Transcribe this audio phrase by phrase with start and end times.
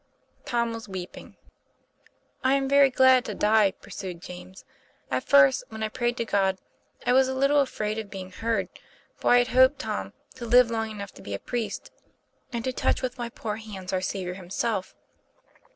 [0.45, 1.35] Tom was weeping.
[2.41, 4.65] 4 1 am very glad to die," pursued James.
[5.11, 6.57] "At first, when I prayed to God,
[7.05, 8.69] I was a little afraid of being heard;
[9.15, 11.91] for I had hoped, Tom, to live long enough to be a priest,
[12.51, 14.95] and to touch with my poor hands Our Saviour Himself.